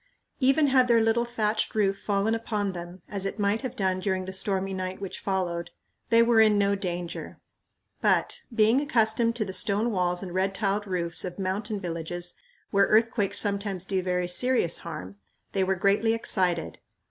[0.39, 4.25] Even had their little thatched roof fallen upon them, as it might have done during
[4.25, 5.69] the stormy night which followed,
[6.09, 7.39] they were in no danger;
[8.01, 12.33] but, being accustomed to the stone walls and red tiled roofs of mountain villages
[12.71, 15.17] where earthquakes sometimes do very serious harm,
[15.51, 16.79] they were greatly excited.